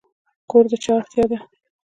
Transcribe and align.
کور 0.49 0.63
د 0.71 0.73
چا 0.83 0.93
اړتیا 0.99 1.25
ده؟ 1.31 1.37